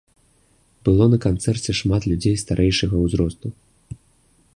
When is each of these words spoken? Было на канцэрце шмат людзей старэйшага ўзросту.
Было 0.87 1.03
на 1.11 1.19
канцэрце 1.25 1.75
шмат 1.81 2.01
людзей 2.13 2.35
старэйшага 2.45 2.95
ўзросту. 3.05 3.47